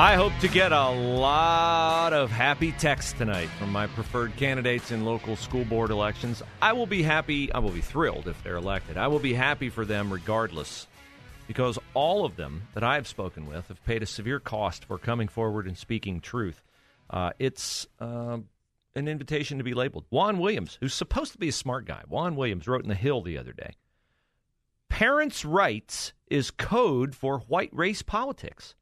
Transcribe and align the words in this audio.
I 0.00 0.14
hope 0.14 0.32
to 0.40 0.48
get 0.48 0.72
a 0.72 0.88
lot 0.88 2.14
of 2.14 2.30
happy 2.30 2.72
texts 2.72 3.12
tonight 3.12 3.50
from 3.58 3.70
my 3.70 3.86
preferred 3.86 4.34
candidates 4.36 4.92
in 4.92 5.04
local 5.04 5.36
school 5.36 5.66
board 5.66 5.90
elections. 5.90 6.42
I 6.62 6.72
will 6.72 6.86
be 6.86 7.02
happy, 7.02 7.52
I 7.52 7.58
will 7.58 7.70
be 7.70 7.82
thrilled 7.82 8.26
if 8.26 8.42
they're 8.42 8.56
elected. 8.56 8.96
I 8.96 9.08
will 9.08 9.18
be 9.18 9.34
happy 9.34 9.68
for 9.68 9.84
them 9.84 10.10
regardless 10.10 10.86
because 11.46 11.78
all 11.92 12.24
of 12.24 12.36
them 12.36 12.62
that 12.72 12.82
I 12.82 12.94
have 12.94 13.06
spoken 13.06 13.44
with 13.46 13.68
have 13.68 13.84
paid 13.84 14.02
a 14.02 14.06
severe 14.06 14.40
cost 14.40 14.86
for 14.86 14.96
coming 14.96 15.28
forward 15.28 15.66
and 15.66 15.76
speaking 15.76 16.20
truth. 16.20 16.62
Uh, 17.10 17.32
it's 17.38 17.86
uh, 18.00 18.38
an 18.94 19.06
invitation 19.06 19.58
to 19.58 19.64
be 19.64 19.74
labeled. 19.74 20.06
Juan 20.08 20.38
Williams, 20.38 20.78
who's 20.80 20.94
supposed 20.94 21.32
to 21.32 21.38
be 21.38 21.48
a 21.48 21.52
smart 21.52 21.84
guy, 21.84 22.04
Juan 22.08 22.36
Williams 22.36 22.66
wrote 22.66 22.82
in 22.82 22.88
The 22.88 22.94
Hill 22.94 23.20
the 23.20 23.36
other 23.36 23.52
day 23.52 23.74
Parents' 24.88 25.44
rights 25.44 26.14
is 26.26 26.50
code 26.50 27.14
for 27.14 27.40
white 27.40 27.70
race 27.74 28.00
politics. 28.00 28.74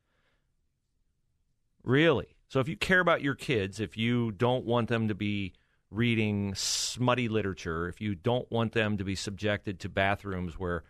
Really? 1.85 2.37
So 2.49 2.61
if 2.61 2.69
you 2.69 2.77
care 2.77 3.01
about 3.01 3.23
your 3.23 3.35
kids, 3.35 3.81
if 3.81 3.97
you 3.97 4.33
don't 4.33 4.65
want 4.65 4.89
them 4.89 5.09
to 5.09 5.15
be 5.15 5.53
reading 5.91 6.55
smutty 6.55 7.29
literature, 7.29 7.89
if 7.89 8.01
you 8.01 8.15
don't 8.15 8.51
want 8.51 8.73
them 8.73 8.97
to 8.99 9.05
be 9.05 9.15
subjected 9.15 9.81
to 9.81 9.89
bathrooms 9.89 10.59
where 10.59 10.85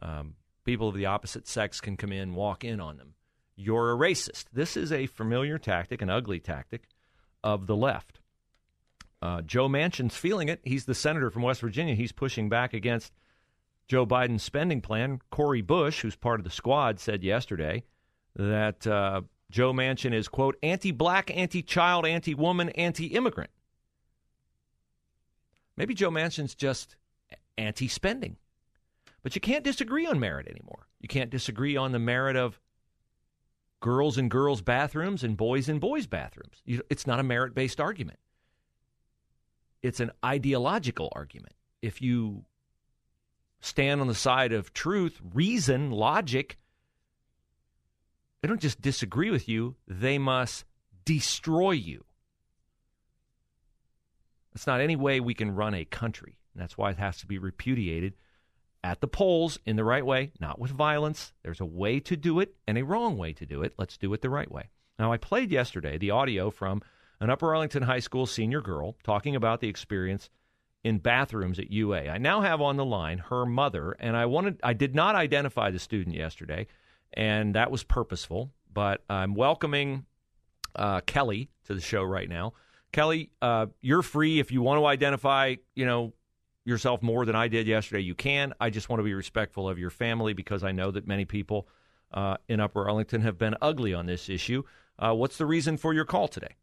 um, 0.00 0.34
people 0.64 0.88
of 0.88 0.94
the 0.94 1.06
opposite 1.06 1.46
sex 1.46 1.80
can 1.80 1.96
come 1.96 2.12
in, 2.12 2.34
walk 2.34 2.64
in 2.64 2.80
on 2.80 2.96
them, 2.96 3.14
you're 3.56 3.92
a 3.92 3.96
racist. 3.96 4.46
This 4.52 4.76
is 4.76 4.92
a 4.92 5.06
familiar 5.06 5.58
tactic, 5.58 6.02
an 6.02 6.10
ugly 6.10 6.40
tactic 6.40 6.88
of 7.42 7.66
the 7.66 7.76
left. 7.76 8.20
Uh, 9.22 9.40
Joe 9.42 9.68
Manchin's 9.68 10.16
feeling 10.16 10.48
it. 10.48 10.60
He's 10.64 10.84
the 10.84 10.94
senator 10.94 11.30
from 11.30 11.42
West 11.42 11.60
Virginia. 11.60 11.94
He's 11.94 12.12
pushing 12.12 12.48
back 12.48 12.74
against 12.74 13.12
Joe 13.88 14.04
Biden's 14.04 14.42
spending 14.42 14.80
plan. 14.80 15.20
Cori 15.30 15.62
Bush, 15.62 16.00
who's 16.00 16.16
part 16.16 16.40
of 16.40 16.44
the 16.44 16.50
squad, 16.50 17.00
said 17.00 17.22
yesterday 17.22 17.84
that 18.36 18.86
uh, 18.86 19.22
Joe 19.54 19.72
Manchin 19.72 20.12
is, 20.12 20.26
quote, 20.26 20.56
anti 20.64 20.90
black, 20.90 21.30
anti 21.32 21.62
child, 21.62 22.04
anti 22.04 22.34
woman, 22.34 22.70
anti 22.70 23.06
immigrant. 23.06 23.52
Maybe 25.76 25.94
Joe 25.94 26.10
Manchin's 26.10 26.56
just 26.56 26.96
anti 27.56 27.86
spending. 27.86 28.36
But 29.22 29.36
you 29.36 29.40
can't 29.40 29.62
disagree 29.62 30.06
on 30.06 30.18
merit 30.18 30.48
anymore. 30.48 30.88
You 30.98 31.06
can't 31.06 31.30
disagree 31.30 31.76
on 31.76 31.92
the 31.92 32.00
merit 32.00 32.34
of 32.34 32.58
girls 33.78 34.18
in 34.18 34.28
girls' 34.28 34.60
bathrooms 34.60 35.22
and 35.22 35.36
boys 35.36 35.68
in 35.68 35.78
boys' 35.78 36.08
bathrooms. 36.08 36.60
it's 36.66 37.06
not 37.06 37.20
a 37.20 37.22
merit 37.22 37.54
based 37.54 37.80
argument, 37.80 38.18
it's 39.84 40.00
an 40.00 40.10
ideological 40.24 41.12
argument. 41.14 41.54
If 41.80 42.02
you 42.02 42.44
stand 43.60 44.00
on 44.00 44.08
the 44.08 44.16
side 44.16 44.52
of 44.52 44.72
truth, 44.72 45.20
reason, 45.32 45.92
logic, 45.92 46.58
they 48.44 48.48
don't 48.48 48.60
just 48.60 48.82
disagree 48.82 49.30
with 49.30 49.48
you, 49.48 49.74
they 49.88 50.18
must 50.18 50.66
destroy 51.06 51.70
you. 51.70 52.04
That's 54.52 54.66
not 54.66 54.82
any 54.82 54.96
way 54.96 55.18
we 55.18 55.32
can 55.32 55.54
run 55.54 55.72
a 55.72 55.86
country. 55.86 56.36
And 56.52 56.62
that's 56.62 56.76
why 56.76 56.90
it 56.90 56.98
has 56.98 57.16
to 57.20 57.26
be 57.26 57.38
repudiated 57.38 58.12
at 58.82 59.00
the 59.00 59.08
polls 59.08 59.58
in 59.64 59.76
the 59.76 59.82
right 59.82 60.04
way, 60.04 60.30
not 60.40 60.58
with 60.58 60.72
violence. 60.72 61.32
There's 61.42 61.62
a 61.62 61.64
way 61.64 62.00
to 62.00 62.18
do 62.18 62.38
it 62.38 62.54
and 62.68 62.76
a 62.76 62.84
wrong 62.84 63.16
way 63.16 63.32
to 63.32 63.46
do 63.46 63.62
it. 63.62 63.72
Let's 63.78 63.96
do 63.96 64.12
it 64.12 64.20
the 64.20 64.28
right 64.28 64.52
way. 64.52 64.68
Now, 64.98 65.10
I 65.10 65.16
played 65.16 65.50
yesterday 65.50 65.96
the 65.96 66.10
audio 66.10 66.50
from 66.50 66.82
an 67.20 67.30
Upper 67.30 67.48
Arlington 67.48 67.84
High 67.84 68.00
School 68.00 68.26
senior 68.26 68.60
girl 68.60 68.98
talking 69.02 69.34
about 69.34 69.60
the 69.60 69.68
experience 69.68 70.28
in 70.82 70.98
bathrooms 70.98 71.58
at 71.58 71.70
UA. 71.70 72.10
I 72.10 72.18
now 72.18 72.42
have 72.42 72.60
on 72.60 72.76
the 72.76 72.84
line 72.84 73.16
her 73.30 73.46
mother, 73.46 73.96
and 73.98 74.14
I 74.18 74.26
wanted 74.26 74.60
I 74.62 74.74
did 74.74 74.94
not 74.94 75.14
identify 75.14 75.70
the 75.70 75.78
student 75.78 76.14
yesterday 76.14 76.66
and 77.14 77.54
that 77.54 77.70
was 77.70 77.82
purposeful. 77.82 78.50
But 78.72 79.02
I'm 79.08 79.34
welcoming 79.34 80.04
uh, 80.76 81.00
Kelly 81.00 81.50
to 81.64 81.74
the 81.74 81.80
show 81.80 82.02
right 82.02 82.28
now. 82.28 82.52
Kelly, 82.92 83.30
uh, 83.42 83.66
you're 83.80 84.02
free 84.02 84.38
if 84.38 84.52
you 84.52 84.62
want 84.62 84.80
to 84.80 84.86
identify, 84.86 85.56
you 85.74 85.86
know, 85.86 86.12
yourself 86.64 87.02
more 87.02 87.24
than 87.24 87.36
I 87.36 87.48
did 87.48 87.66
yesterday. 87.66 88.02
You 88.02 88.14
can. 88.14 88.54
I 88.60 88.70
just 88.70 88.88
want 88.88 89.00
to 89.00 89.04
be 89.04 89.14
respectful 89.14 89.68
of 89.68 89.78
your 89.78 89.90
family 89.90 90.32
because 90.32 90.64
I 90.64 90.72
know 90.72 90.90
that 90.90 91.06
many 91.06 91.24
people 91.24 91.68
uh, 92.12 92.36
in 92.48 92.60
Upper 92.60 92.88
Arlington 92.88 93.20
have 93.22 93.38
been 93.38 93.56
ugly 93.60 93.94
on 93.94 94.06
this 94.06 94.28
issue. 94.28 94.62
Uh, 94.98 95.12
what's 95.14 95.36
the 95.36 95.46
reason 95.46 95.76
for 95.76 95.92
your 95.92 96.04
call 96.04 96.28
today? 96.28 96.54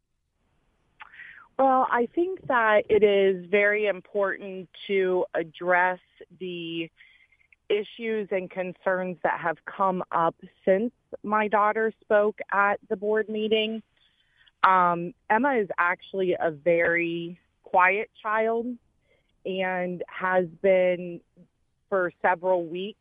Well, 1.60 1.86
I 1.92 2.08
think 2.16 2.48
that 2.48 2.84
it 2.90 3.04
is 3.04 3.46
very 3.52 3.86
important 3.88 4.70
to 4.88 5.26
address 5.36 6.00
the 6.40 6.90
issues 7.72 8.28
and 8.32 8.50
concerns 8.50 9.18
that 9.24 9.40
have 9.40 9.58
come 9.66 10.04
up 10.12 10.36
since 10.66 10.92
my 11.24 11.48
daughter 11.48 11.94
spoke 12.02 12.40
at 12.52 12.80
the 12.90 12.98
board 12.98 13.30
meeting. 13.30 13.82
Um, 14.64 15.14
Emma 15.30 15.54
is 15.56 15.70
actually 15.78 16.36
a 16.40 16.52
very 16.52 17.40
quiet 17.64 18.10
child 18.22 18.68
and 19.46 20.04
has 20.08 20.46
been 20.62 21.22
for 21.90 22.12
several 22.22 22.66
weeks 22.66 22.98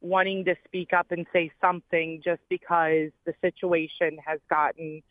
wanting 0.00 0.44
to 0.44 0.54
speak 0.64 0.92
up 0.92 1.10
and 1.10 1.26
say 1.32 1.50
something 1.60 2.22
just 2.24 2.40
because 2.48 3.10
the 3.26 3.34
situation 3.40 4.16
has 4.24 4.38
gotten 4.48 5.02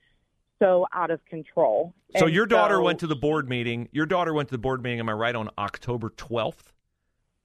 so 0.60 0.88
out 0.94 1.12
of 1.12 1.24
control. 1.26 1.94
So 2.18 2.26
and 2.26 2.34
your 2.34 2.46
daughter 2.46 2.76
so, 2.76 2.84
went 2.84 3.00
to 3.00 3.08
the 3.08 3.16
board 3.16 3.48
meeting. 3.50 3.90
Your 3.92 4.06
daughter 4.06 4.34
went 4.34 4.50
to 4.50 4.54
the 4.54 4.60
board 4.60 4.82
meeting, 4.82 5.00
am 5.00 5.10
I 5.10 5.14
right, 5.14 5.36
on 5.36 5.50
October 5.58 6.10
12th? 6.10 6.74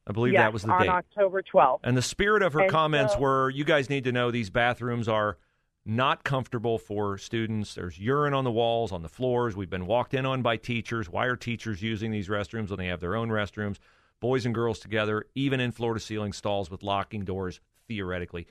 I 0.06 0.12
believe 0.12 0.32
yes, 0.32 0.42
that 0.42 0.52
was 0.52 0.62
the 0.62 0.72
on 0.72 0.82
date. 0.82 0.88
October 0.88 1.42
12th. 1.42 1.80
And 1.84 1.96
the 1.96 2.02
spirit 2.02 2.42
of 2.42 2.52
her 2.54 2.60
and 2.60 2.70
comments 2.70 3.14
so, 3.14 3.20
were 3.20 3.50
you 3.50 3.64
guys 3.64 3.88
need 3.88 4.04
to 4.04 4.12
know 4.12 4.30
these 4.30 4.50
bathrooms 4.50 5.08
are 5.08 5.38
not 5.84 6.24
comfortable 6.24 6.78
for 6.78 7.18
students. 7.18 7.74
There's 7.74 7.98
urine 7.98 8.34
on 8.34 8.44
the 8.44 8.50
walls, 8.52 8.92
on 8.92 9.02
the 9.02 9.08
floors. 9.08 9.56
We've 9.56 9.70
been 9.70 9.86
walked 9.86 10.14
in 10.14 10.26
on 10.26 10.42
by 10.42 10.56
teachers. 10.56 11.08
Why 11.08 11.26
are 11.26 11.36
teachers 11.36 11.82
using 11.82 12.10
these 12.10 12.28
restrooms 12.28 12.70
when 12.70 12.78
they 12.78 12.86
have 12.86 13.00
their 13.00 13.16
own 13.16 13.28
restrooms? 13.28 13.78
Boys 14.20 14.46
and 14.46 14.54
girls 14.54 14.78
together, 14.78 15.26
even 15.34 15.58
in 15.58 15.72
floor 15.72 15.94
to 15.94 16.00
ceiling 16.00 16.32
stalls 16.32 16.70
with 16.70 16.84
locking 16.84 17.24
doors, 17.24 17.60
theoretically, 17.88 18.46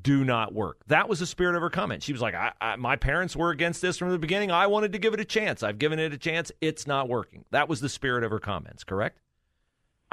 do 0.00 0.24
not 0.24 0.52
work. 0.52 0.82
That 0.88 1.08
was 1.08 1.20
the 1.20 1.26
spirit 1.26 1.56
of 1.56 1.62
her 1.62 1.70
comment. 1.70 2.02
She 2.02 2.12
was 2.12 2.20
like, 2.20 2.34
I, 2.34 2.52
I, 2.60 2.76
My 2.76 2.96
parents 2.96 3.34
were 3.34 3.50
against 3.50 3.80
this 3.80 3.96
from 3.96 4.10
the 4.10 4.18
beginning. 4.18 4.50
I 4.50 4.66
wanted 4.66 4.92
to 4.92 4.98
give 4.98 5.14
it 5.14 5.20
a 5.20 5.24
chance. 5.24 5.62
I've 5.62 5.78
given 5.78 5.98
it 5.98 6.12
a 6.12 6.18
chance. 6.18 6.52
It's 6.60 6.86
not 6.86 7.08
working. 7.08 7.44
That 7.50 7.68
was 7.68 7.80
the 7.80 7.88
spirit 7.88 8.24
of 8.24 8.30
her 8.30 8.40
comments, 8.40 8.84
correct? 8.84 9.20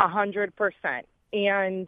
A 0.01 0.07
hundred 0.07 0.55
percent. 0.55 1.05
And 1.31 1.87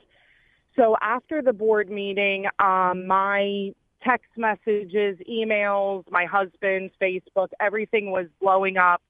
so 0.75 0.95
after 1.01 1.41
the 1.41 1.51
board 1.51 1.89
meeting, 1.89 2.45
um, 2.59 3.07
my 3.07 3.73
text 4.03 4.29
messages, 4.37 5.17
emails, 5.29 6.03
my 6.11 6.25
husband's 6.25 6.93
Facebook, 7.01 7.49
everything 7.59 8.11
was 8.11 8.27
blowing 8.39 8.77
up. 8.77 9.01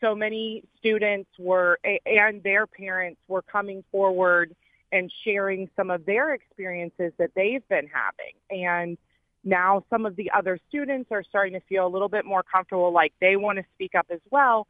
So 0.00 0.14
many 0.14 0.64
students 0.78 1.28
were, 1.38 1.78
and 2.06 2.42
their 2.42 2.66
parents 2.66 3.20
were 3.28 3.42
coming 3.42 3.84
forward 3.92 4.54
and 4.92 5.12
sharing 5.24 5.68
some 5.76 5.90
of 5.90 6.06
their 6.06 6.32
experiences 6.32 7.12
that 7.18 7.32
they've 7.34 7.66
been 7.68 7.88
having. 7.92 8.64
And 8.66 8.96
now 9.44 9.84
some 9.90 10.06
of 10.06 10.16
the 10.16 10.30
other 10.30 10.58
students 10.68 11.10
are 11.10 11.22
starting 11.22 11.52
to 11.54 11.66
feel 11.68 11.86
a 11.86 11.92
little 11.94 12.08
bit 12.08 12.24
more 12.24 12.42
comfortable, 12.42 12.92
like 12.92 13.12
they 13.20 13.36
want 13.36 13.58
to 13.58 13.64
speak 13.74 13.94
up 13.94 14.06
as 14.10 14.20
well. 14.30 14.66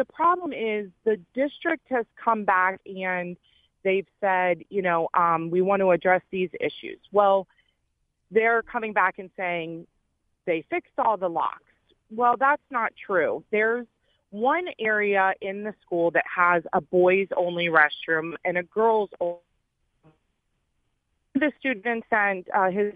The 0.00 0.06
problem 0.06 0.54
is 0.54 0.88
the 1.04 1.20
district 1.34 1.86
has 1.90 2.06
come 2.16 2.46
back 2.46 2.80
and 2.86 3.36
they've 3.84 4.06
said, 4.18 4.64
you 4.70 4.80
know, 4.80 5.10
um, 5.12 5.50
we 5.50 5.60
want 5.60 5.80
to 5.80 5.90
address 5.90 6.22
these 6.30 6.48
issues. 6.58 6.96
Well, 7.12 7.46
they're 8.30 8.62
coming 8.62 8.94
back 8.94 9.18
and 9.18 9.28
saying 9.36 9.86
they 10.46 10.64
fixed 10.70 10.94
all 10.96 11.18
the 11.18 11.28
locks. 11.28 11.70
Well, 12.10 12.36
that's 12.38 12.62
not 12.70 12.94
true. 12.96 13.44
There's 13.50 13.86
one 14.30 14.68
area 14.78 15.34
in 15.42 15.64
the 15.64 15.74
school 15.84 16.10
that 16.12 16.24
has 16.34 16.62
a 16.72 16.80
boys 16.80 17.28
only 17.36 17.66
restroom 17.66 18.36
and 18.46 18.56
a 18.56 18.62
girls 18.62 19.10
only 19.20 19.40
the 21.34 21.52
students 21.58 22.06
and 22.10 22.46
uh, 22.56 22.70
his. 22.70 22.94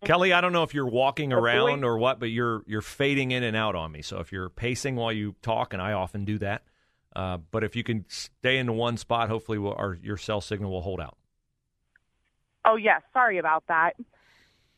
Kelly, 0.04 0.32
I 0.32 0.40
don't 0.40 0.52
know 0.52 0.62
if 0.62 0.72
you're 0.72 0.86
walking 0.86 1.32
around 1.32 1.84
or 1.84 1.98
what, 1.98 2.18
but 2.20 2.30
you're 2.30 2.62
you're 2.66 2.80
fading 2.80 3.32
in 3.32 3.42
and 3.42 3.56
out 3.56 3.74
on 3.74 3.92
me. 3.92 4.02
So 4.02 4.18
if 4.18 4.32
you're 4.32 4.48
pacing 4.48 4.96
while 4.96 5.12
you 5.12 5.34
talk, 5.42 5.72
and 5.72 5.82
I 5.82 5.92
often 5.92 6.24
do 6.24 6.38
that, 6.38 6.62
uh, 7.14 7.38
but 7.50 7.64
if 7.64 7.76
you 7.76 7.82
can 7.82 8.04
stay 8.08 8.58
in 8.58 8.76
one 8.76 8.96
spot, 8.96 9.28
hopefully 9.28 9.58
we'll, 9.58 9.74
our, 9.74 9.98
your 10.02 10.16
cell 10.16 10.40
signal 10.40 10.70
will 10.70 10.80
hold 10.80 11.00
out. 11.00 11.16
Oh 12.64 12.76
yes, 12.76 13.02
sorry 13.12 13.38
about 13.38 13.64
that. 13.68 13.92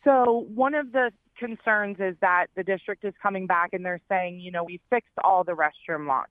So 0.05 0.47
one 0.55 0.75
of 0.75 0.93
the 0.93 1.13
concerns 1.39 1.97
is 2.01 2.17
that 2.21 2.47
the 2.57 2.63
district 2.63 3.05
is 3.05 3.15
coming 3.23 3.47
back 3.47 3.71
and 3.73 3.85
they're 3.85 4.01
saying, 4.09 4.41
you 4.41 4.51
know, 4.51 4.65
we 4.65 4.81
fixed 4.91 5.13
all 5.23 5.45
the 5.45 5.53
restroom 5.53 6.07
locks. 6.07 6.31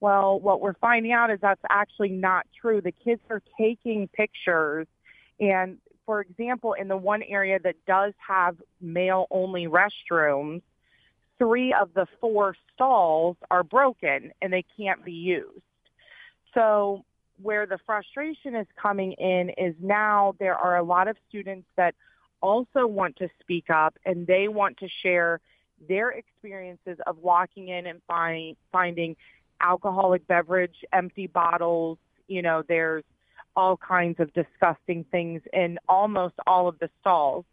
Well, 0.00 0.38
what 0.38 0.60
we're 0.60 0.74
finding 0.74 1.12
out 1.12 1.30
is 1.30 1.38
that's 1.40 1.60
actually 1.70 2.10
not 2.10 2.46
true. 2.60 2.80
The 2.80 2.92
kids 2.92 3.22
are 3.30 3.42
taking 3.58 4.08
pictures 4.08 4.86
and 5.40 5.78
for 6.06 6.20
example, 6.20 6.74
in 6.74 6.88
the 6.88 6.96
one 6.96 7.22
area 7.22 7.58
that 7.64 7.76
does 7.86 8.12
have 8.26 8.56
male 8.80 9.26
only 9.30 9.66
restrooms, 9.66 10.62
three 11.38 11.72
of 11.72 11.92
the 11.94 12.06
four 12.20 12.56
stalls 12.74 13.36
are 13.50 13.62
broken 13.62 14.32
and 14.40 14.52
they 14.52 14.64
can't 14.76 15.04
be 15.04 15.12
used. 15.12 15.62
So 16.54 17.04
where 17.42 17.66
the 17.66 17.78
frustration 17.84 18.54
is 18.54 18.66
coming 18.80 19.12
in 19.12 19.50
is 19.58 19.74
now 19.80 20.34
there 20.38 20.54
are 20.54 20.76
a 20.76 20.82
lot 20.82 21.08
of 21.08 21.16
students 21.28 21.66
that 21.76 21.94
also 22.40 22.86
want 22.86 23.16
to 23.16 23.28
speak 23.40 23.70
up 23.70 23.96
and 24.04 24.26
they 24.26 24.48
want 24.48 24.76
to 24.78 24.88
share 25.02 25.40
their 25.88 26.10
experiences 26.10 26.98
of 27.06 27.18
walking 27.18 27.68
in 27.68 27.86
and 27.86 28.00
find, 28.06 28.56
finding 28.70 29.16
alcoholic 29.60 30.26
beverage, 30.26 30.84
empty 30.92 31.26
bottles. 31.26 31.98
You 32.28 32.42
know, 32.42 32.62
there's 32.66 33.04
all 33.56 33.76
kinds 33.76 34.20
of 34.20 34.32
disgusting 34.32 35.04
things 35.10 35.42
in 35.52 35.78
almost 35.88 36.34
all 36.46 36.68
of 36.68 36.78
the 36.78 36.90
stalls. 37.00 37.44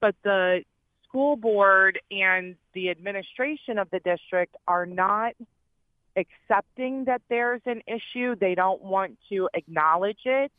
But 0.00 0.14
the 0.22 0.64
school 1.08 1.36
board 1.36 2.00
and 2.10 2.56
the 2.72 2.90
administration 2.90 3.78
of 3.78 3.88
the 3.90 4.00
district 4.00 4.56
are 4.66 4.86
not 4.86 5.34
accepting 6.16 7.04
that 7.04 7.22
there's 7.28 7.62
an 7.66 7.82
issue. 7.86 8.36
They 8.36 8.54
don't 8.54 8.82
want 8.82 9.18
to 9.30 9.48
acknowledge 9.54 10.20
it. 10.24 10.52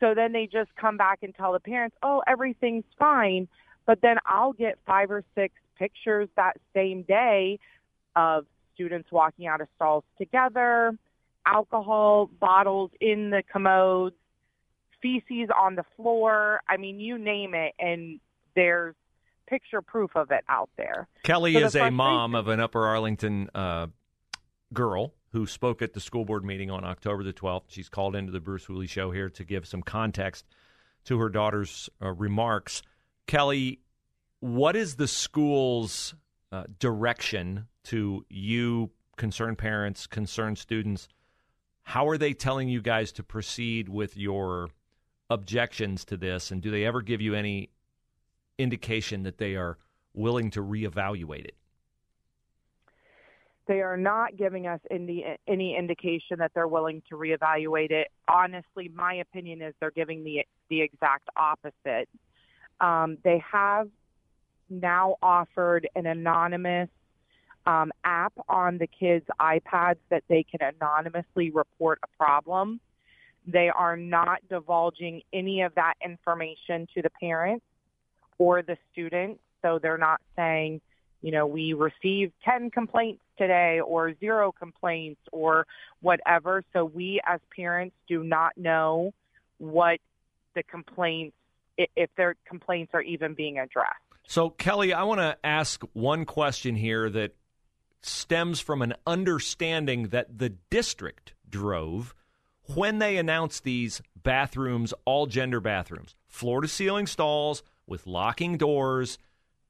So 0.00 0.14
then 0.14 0.32
they 0.32 0.46
just 0.46 0.74
come 0.74 0.96
back 0.96 1.20
and 1.22 1.34
tell 1.34 1.52
the 1.52 1.60
parents, 1.60 1.96
oh, 2.02 2.22
everything's 2.26 2.84
fine. 2.98 3.46
But 3.86 4.00
then 4.00 4.16
I'll 4.26 4.52
get 4.52 4.78
five 4.86 5.10
or 5.10 5.22
six 5.34 5.54
pictures 5.78 6.28
that 6.36 6.56
same 6.74 7.02
day 7.02 7.58
of 8.16 8.46
students 8.74 9.10
walking 9.12 9.46
out 9.46 9.60
of 9.60 9.68
stalls 9.76 10.04
together, 10.18 10.96
alcohol 11.46 12.30
bottles 12.40 12.90
in 13.00 13.30
the 13.30 13.42
commodes, 13.50 14.16
feces 15.00 15.48
on 15.58 15.74
the 15.74 15.84
floor. 15.96 16.60
I 16.68 16.76
mean, 16.76 17.00
you 17.00 17.18
name 17.18 17.54
it, 17.54 17.74
and 17.78 18.20
there's 18.54 18.94
picture 19.46 19.82
proof 19.82 20.10
of 20.14 20.30
it 20.30 20.44
out 20.48 20.70
there. 20.76 21.08
Kelly 21.24 21.54
so 21.54 21.60
is 21.60 21.76
a 21.76 21.90
mom 21.90 22.34
of 22.34 22.48
an 22.48 22.60
Upper 22.60 22.86
Arlington 22.86 23.50
uh, 23.54 23.88
girl 24.72 25.12
who 25.32 25.46
spoke 25.46 25.82
at 25.82 25.92
the 25.92 26.00
school 26.00 26.24
board 26.24 26.44
meeting 26.44 26.70
on 26.70 26.84
October 26.84 27.22
the 27.22 27.32
12th. 27.32 27.64
She's 27.68 27.88
called 27.88 28.14
into 28.14 28.32
the 28.32 28.40
Bruce 28.40 28.64
Hooley 28.64 28.86
show 28.86 29.10
here 29.10 29.30
to 29.30 29.44
give 29.44 29.66
some 29.66 29.82
context 29.82 30.46
to 31.04 31.18
her 31.18 31.28
daughter's 31.28 31.88
uh, 32.00 32.12
remarks. 32.12 32.82
Kelly, 33.26 33.80
what 34.40 34.76
is 34.76 34.96
the 34.96 35.08
school's 35.08 36.14
uh, 36.50 36.64
direction 36.78 37.66
to 37.84 38.24
you, 38.28 38.90
concerned 39.16 39.58
parents, 39.58 40.06
concerned 40.06 40.58
students? 40.58 41.08
How 41.82 42.08
are 42.08 42.18
they 42.18 42.32
telling 42.32 42.68
you 42.68 42.80
guys 42.80 43.12
to 43.12 43.22
proceed 43.22 43.88
with 43.88 44.16
your 44.16 44.70
objections 45.28 46.04
to 46.06 46.16
this? 46.16 46.50
And 46.50 46.62
do 46.62 46.70
they 46.70 46.84
ever 46.84 47.02
give 47.02 47.20
you 47.20 47.34
any 47.34 47.70
indication 48.58 49.24
that 49.24 49.38
they 49.38 49.56
are 49.56 49.78
willing 50.14 50.50
to 50.52 50.62
reevaluate 50.62 51.44
it? 51.44 51.56
They 53.66 53.80
are 53.80 53.96
not 53.96 54.36
giving 54.36 54.66
us 54.66 54.80
any, 54.90 55.24
any 55.46 55.76
indication 55.76 56.38
that 56.38 56.50
they're 56.54 56.68
willing 56.68 57.02
to 57.08 57.16
reevaluate 57.16 57.90
it. 57.90 58.08
Honestly, 58.28 58.90
my 58.92 59.14
opinion 59.14 59.62
is 59.62 59.74
they're 59.80 59.90
giving 59.90 60.24
the 60.24 60.44
the 60.68 60.80
exact 60.80 61.28
opposite. 61.36 62.08
Um, 62.80 63.18
they 63.22 63.42
have 63.52 63.88
now 64.70 65.16
offered 65.22 65.86
an 65.94 66.06
anonymous 66.06 66.88
um, 67.66 67.92
app 68.04 68.32
on 68.48 68.78
the 68.78 68.86
kids' 68.86 69.26
iPads 69.40 69.98
that 70.10 70.24
they 70.28 70.44
can 70.44 70.60
anonymously 70.74 71.50
report 71.50 72.00
a 72.02 72.22
problem. 72.22 72.80
They 73.46 73.68
are 73.68 73.96
not 73.96 74.40
divulging 74.48 75.22
any 75.32 75.62
of 75.62 75.74
that 75.74 75.94
information 76.04 76.86
to 76.94 77.02
the 77.02 77.10
parents 77.10 77.64
or 78.38 78.62
the 78.62 78.76
students. 78.92 79.40
So 79.62 79.78
they're 79.80 79.98
not 79.98 80.20
saying, 80.36 80.80
you 81.22 81.30
know, 81.32 81.46
we 81.46 81.72
received 81.72 82.32
10 82.44 82.70
complaints 82.70 83.22
today 83.38 83.80
or 83.80 84.14
zero 84.18 84.52
complaints 84.52 85.20
or 85.30 85.66
whatever. 86.00 86.64
So 86.72 86.84
we 86.84 87.20
as 87.26 87.40
parents 87.54 87.94
do 88.08 88.24
not 88.24 88.56
know 88.56 89.12
what 89.58 89.98
the 90.54 90.62
complaints, 90.64 91.36
if 91.76 92.10
their 92.16 92.34
complaints 92.46 92.92
are 92.94 93.02
even 93.02 93.34
being 93.34 93.58
addressed. 93.58 93.96
So, 94.26 94.50
Kelly, 94.50 94.92
I 94.92 95.02
want 95.02 95.20
to 95.20 95.36
ask 95.44 95.82
one 95.92 96.24
question 96.24 96.76
here 96.76 97.10
that 97.10 97.34
stems 98.02 98.60
from 98.60 98.82
an 98.82 98.94
understanding 99.06 100.08
that 100.08 100.38
the 100.38 100.50
district 100.70 101.34
drove 101.48 102.14
when 102.74 102.98
they 102.98 103.16
announced 103.16 103.64
these 103.64 104.02
bathrooms, 104.22 104.94
all 105.04 105.26
gender 105.26 105.60
bathrooms, 105.60 106.14
floor 106.26 106.60
to 106.60 106.68
ceiling 106.68 107.06
stalls 107.06 107.62
with 107.86 108.06
locking 108.06 108.56
doors, 108.56 109.18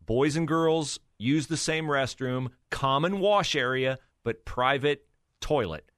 boys 0.04 0.36
and 0.36 0.46
girls 0.46 1.00
use 1.18 1.46
the 1.46 1.56
same 1.56 1.86
restroom, 1.86 2.48
common 2.70 3.18
wash 3.18 3.54
area, 3.56 3.98
but 4.24 4.44
private 4.44 5.06
toilet. 5.40 5.90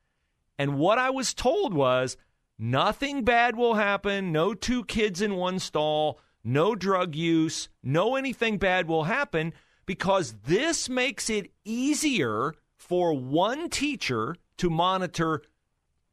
And 0.59 0.79
what 0.79 0.99
I 0.99 1.11
was 1.11 1.35
told 1.35 1.75
was 1.75 2.17
nothing 2.59 3.25
bad 3.25 3.57
will 3.57 3.75
happen, 3.75 4.31
no 4.33 4.55
two 4.55 4.85
kids 4.85 5.21
in 5.21 5.35
one 5.35 5.59
stall, 5.59 6.21
no 6.45 6.75
drug 6.75 7.15
use, 7.15 7.69
no 7.83 8.17
anything 8.17 8.59
bad 8.59 8.87
will 8.87 9.05
happen 9.05 9.53
because 9.87 10.35
this 10.47 10.89
makes 10.89 11.29
it 11.31 11.51
easier 11.65 12.55
for 12.77 13.13
one 13.15 13.69
teacher 13.69 14.37
to 14.59 14.71
monitor 14.71 15.43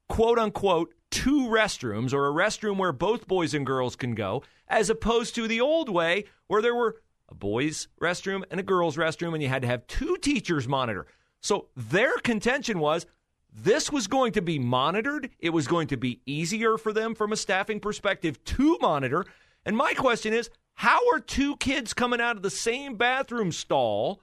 quote 0.08 0.40
unquote 0.40 0.94
two 1.10 1.48
restrooms 1.48 2.14
or 2.14 2.28
a 2.28 2.34
restroom 2.34 2.78
where 2.78 2.94
both 2.94 3.28
boys 3.28 3.54
and 3.54 3.66
girls 3.66 3.96
can 3.96 4.16
go, 4.16 4.44
as 4.68 4.90
opposed 4.90 5.36
to 5.36 5.48
the 5.48 5.62
old 5.62 5.90
way 5.90 6.26
where 6.48 6.62
there 6.62 6.76
were 6.76 6.98
a 7.30 7.36
boys' 7.36 7.88
restroom 8.02 8.44
and 8.50 8.60
a 8.60 8.64
girls' 8.64 8.98
restroom, 8.98 9.34
and 9.34 9.44
you 9.44 9.50
had 9.50 9.62
to 9.62 9.68
have 9.68 9.88
two 9.88 10.18
teachers 10.18 10.68
monitor. 10.68 11.06
So 11.42 11.68
their 11.76 12.18
contention 12.18 12.80
was 12.80 13.06
this 13.54 13.92
was 13.92 14.08
going 14.08 14.32
to 14.34 14.42
be 14.42 14.60
monitored. 14.60 15.30
It 15.40 15.50
was 15.52 15.68
going 15.68 15.88
to 15.88 15.98
be 15.98 16.22
easier 16.26 16.78
for 16.78 16.94
them 16.94 17.16
from 17.16 17.34
a 17.34 17.38
staffing 17.38 17.80
perspective 17.80 18.44
to 18.46 18.78
monitor. 18.82 19.26
And 19.66 19.76
my 19.76 19.94
question 19.94 20.34
is 20.34 20.50
how 20.82 21.08
are 21.12 21.20
two 21.20 21.56
kids 21.58 21.94
coming 21.94 22.20
out 22.20 22.38
of 22.38 22.42
the 22.42 22.50
same 22.50 22.96
bathroom 22.96 23.52
stall 23.52 24.20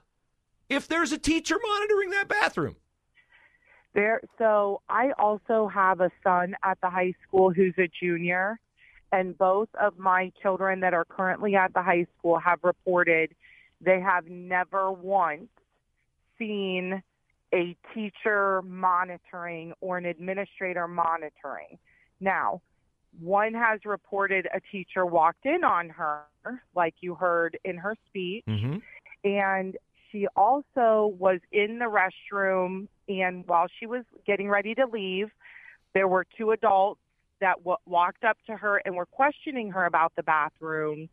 if 0.68 0.88
there's 0.88 1.12
a 1.12 1.18
teacher 1.18 1.54
monitoring 1.64 2.10
that 2.10 2.26
bathroom? 2.26 2.74
There, 3.94 4.20
so 4.38 4.82
I 4.88 5.12
also 5.20 5.68
have 5.68 6.00
a 6.00 6.10
son 6.24 6.56
at 6.64 6.76
the 6.80 6.90
high 6.90 7.14
school 7.22 7.52
who's 7.52 7.74
a 7.78 7.88
junior, 8.02 8.58
and 9.12 9.38
both 9.38 9.68
of 9.80 9.98
my 10.00 10.32
children 10.42 10.80
that 10.80 10.94
are 10.94 11.04
currently 11.04 11.54
at 11.54 11.72
the 11.74 11.82
high 11.82 12.08
school 12.18 12.40
have 12.40 12.58
reported 12.64 13.36
they 13.80 14.00
have 14.00 14.26
never 14.26 14.90
once 14.90 15.46
seen 16.40 17.00
a 17.54 17.76
teacher 17.94 18.62
monitoring 18.62 19.74
or 19.80 19.96
an 19.96 20.06
administrator 20.06 20.88
monitoring. 20.88 21.78
Now, 22.18 22.62
one 23.20 23.54
has 23.54 23.80
reported 23.84 24.46
a 24.54 24.60
teacher 24.72 25.04
walked 25.04 25.46
in 25.46 25.64
on 25.64 25.88
her, 25.90 26.24
like 26.74 26.94
you 27.00 27.14
heard 27.14 27.58
in 27.64 27.76
her 27.76 27.94
speech, 28.08 28.44
mm-hmm. 28.48 28.76
and 29.24 29.76
she 30.10 30.26
also 30.36 31.14
was 31.18 31.40
in 31.52 31.78
the 31.78 31.86
restroom. 31.86 32.88
And 33.08 33.46
while 33.46 33.66
she 33.78 33.86
was 33.86 34.04
getting 34.26 34.48
ready 34.48 34.74
to 34.74 34.86
leave, 34.86 35.30
there 35.94 36.08
were 36.08 36.26
two 36.36 36.52
adults 36.52 37.00
that 37.40 37.56
w- 37.58 37.76
walked 37.86 38.24
up 38.24 38.36
to 38.46 38.56
her 38.56 38.80
and 38.84 38.94
were 38.94 39.06
questioning 39.06 39.70
her 39.70 39.86
about 39.86 40.12
the 40.16 40.22
bathroom. 40.22 41.08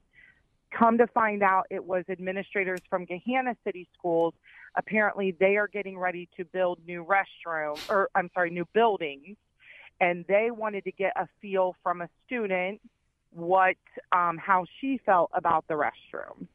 Come 0.72 0.98
to 0.98 1.08
find 1.08 1.42
out, 1.42 1.68
it 1.70 1.86
was 1.86 2.04
administrators 2.10 2.82
from 2.90 3.06
Gahanna 3.06 3.56
City 3.64 3.88
Schools. 3.98 4.34
Apparently, 4.76 5.32
they 5.40 5.56
are 5.56 5.68
getting 5.68 5.98
ready 5.98 6.28
to 6.36 6.44
build 6.44 6.80
new 6.86 7.06
restrooms, 7.06 7.80
or 7.90 8.10
I'm 8.14 8.30
sorry, 8.34 8.50
new 8.50 8.66
buildings 8.74 9.38
and 10.00 10.26
they 10.28 10.50
wanted 10.52 10.84
to 10.86 10.92
get 10.92 11.14
a 11.16 11.28
feel 11.42 11.76
from 11.84 12.02
a 12.02 12.10
student 12.26 12.82
what 13.32 13.76
um, 14.12 14.38
how 14.38 14.66
she 14.80 15.00
felt 15.06 15.30
about 15.34 15.66
the 15.68 15.74
restroom. 15.74 16.48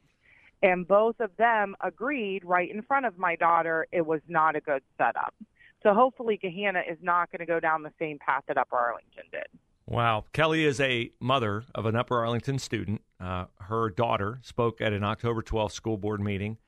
And 0.63 0.87
both 0.87 1.21
of 1.21 1.31
them 1.37 1.75
agreed 1.81 2.45
right 2.45 2.71
in 2.71 2.83
front 2.83 3.07
of 3.07 3.17
my 3.19 3.37
daughter 3.37 3.87
it 3.93 4.05
was 4.05 4.21
not 4.29 4.57
a 4.57 4.61
good 4.61 4.83
setup. 4.99 5.35
So 5.83 5.95
hopefully 5.95 6.39
Gahanna 6.43 6.91
is 6.91 6.99
not 7.01 7.31
going 7.31 7.41
to 7.41 7.47
go 7.47 7.61
down 7.61 7.83
the 7.83 7.93
same 7.99 8.19
path 8.19 8.45
that 8.49 8.59
Upper 8.59 8.77
Arlington 8.77 9.25
did. 9.33 9.47
Wow. 9.87 10.27
Kelly 10.33 10.65
is 10.65 10.81
a 10.81 11.11
mother 11.19 11.65
of 11.75 11.87
an 11.87 11.97
Upper 11.97 12.19
Arlington 12.19 12.59
student. 12.59 13.01
Uh, 13.19 13.47
her 13.63 13.91
daughter 13.91 14.39
spoke 14.43 14.81
at 14.81 14.93
an 14.93 15.03
October 15.03 15.43
12th 15.43 15.73
school 15.73 15.97
board 15.97 16.21
meeting. 16.21 16.59